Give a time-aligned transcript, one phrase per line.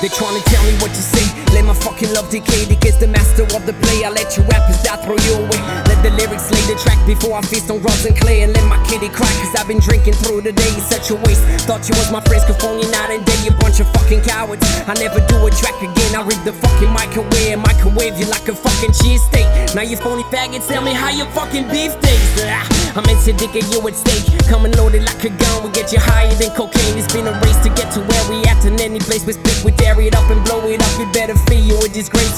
[0.00, 1.24] They tryna tell me what to say.
[1.52, 2.64] Let my fucking love decay.
[2.66, 4.04] Because the master of the play.
[4.04, 5.60] I let you rappers die, throw you away.
[5.88, 8.42] Let the lyrics lay the track before I feast on rocks and clay.
[8.42, 9.28] And let my kitty cry.
[9.40, 10.74] Cause I've been drinking through the day.
[10.80, 11.44] Such a waste.
[11.68, 13.38] Thought you was my friends, could phone you night and day.
[13.44, 14.64] You bunch of fucking cowards.
[14.88, 16.16] I never do a track again.
[16.16, 17.58] I read the fucking mic away microwave.
[17.58, 19.46] Microwave you like a fucking cheese steak.
[19.74, 22.42] Now you phony faggots, tell me how your fucking beef tastes.
[22.44, 24.26] Ah, I'm into digging you at stake.
[24.48, 25.64] Coming loaded like a gun.
[25.64, 26.98] We get you higher than cocaine.
[26.98, 27.59] It's been a race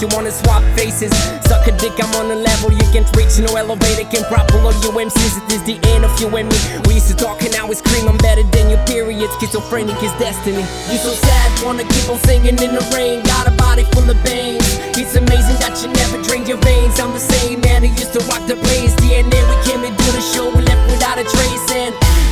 [0.03, 1.15] You wanna swap faces.
[1.47, 3.39] Suck a dick, I'm on a level you can't reach.
[3.39, 5.39] No elevator can prop below you MCs.
[5.39, 6.59] It is the end of you and me.
[6.89, 8.09] We used to talk and now it's cream.
[8.09, 9.31] I'm better than your period.
[9.39, 10.67] Schizophrenic is destiny.
[10.91, 13.23] You so sad, wanna keep on singing in the rain.
[13.23, 14.67] Got a body full of veins.
[14.99, 16.99] It's amazing that you never drained your veins.
[16.99, 19.02] I'm the same man who used to rock the place.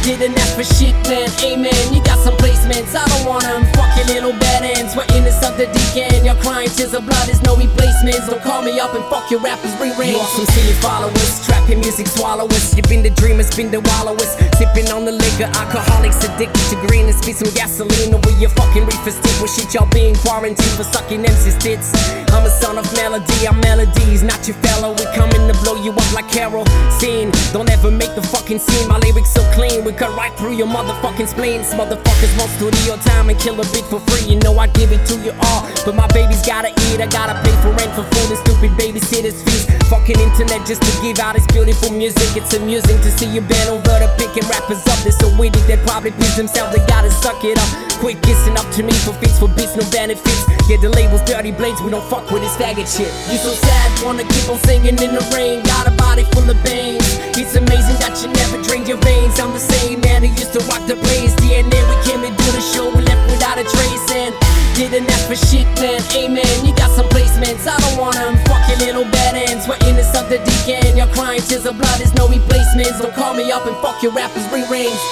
[0.03, 1.29] Didn't ask for shit, man.
[1.45, 1.83] Amen.
[1.93, 2.95] You got some placements.
[2.95, 3.67] I don't want 'em.
[3.75, 4.97] Fuck your little bad ends.
[4.97, 6.25] We're in this of the deacon.
[6.25, 8.27] Your crying tears of blood is no replacements.
[8.29, 10.17] Don't call me up and fuck your rappers rearrange.
[10.17, 11.45] Are some silly followers.
[11.47, 12.75] Trapping music swallowers.
[12.75, 14.37] You've been the dreamers, been the wallowers.
[14.59, 15.49] Sipping on the liquor.
[15.61, 19.37] Alcoholics addicted to green and spit some gasoline over your fucking reefer stick.
[19.41, 21.93] With shit y'all being quarantined for sucking MC's tits.
[22.33, 23.47] I'm a son of melody.
[23.47, 24.93] I'm melodies, not your fellow.
[24.93, 26.65] We coming to blow you up like Carol.
[26.99, 27.31] Scene.
[27.53, 28.89] Don't ever make the fucking scene.
[28.89, 29.85] My lyrics so clean.
[29.91, 31.75] We cut right through your motherfucking spleens.
[31.75, 34.31] Motherfuckers want studio time and kill a beat for free.
[34.31, 35.67] You know I give it to you all.
[35.85, 37.01] But my baby's gotta eat.
[37.03, 39.67] I gotta pay for rent for food and stupid babysitters fees.
[39.91, 42.39] Fucking internet just to give out its beautiful music.
[42.39, 45.03] It's amusing to see you bend over to picking rappers up.
[45.03, 46.71] They're so witty they probably piss themselves.
[46.71, 47.99] They gotta suck it up.
[47.99, 50.60] Quit kissing up to me for feats for beats, no benefits.
[50.71, 51.83] Yeah, the label's Dirty Bladez.
[51.83, 53.11] We don't fuck with this faggot shit.
[53.27, 55.67] You so sad, wanna keep on singing in the rain.
[55.67, 57.03] Got a body full of veins.
[57.35, 59.43] It's amazing that you never drained your veins.
[59.43, 61.35] I'm the same man who used to rock the place.
[61.43, 62.87] DNA, we came and do the show.
[62.87, 64.31] We left without a trace and
[64.79, 65.99] didn't ask for shit, man.
[66.15, 66.47] Amen.
[66.63, 67.67] You got some placements.
[67.67, 68.39] I don't want 'em.
[68.47, 69.67] Fuck your little bad ends.
[69.67, 70.97] We're in this of the deacon.
[70.97, 73.03] Your crying tears of blood is no replacements.
[73.03, 75.03] Don't call me up and fuck your rappers rearrange.